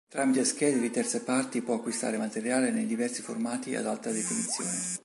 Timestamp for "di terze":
0.79-1.21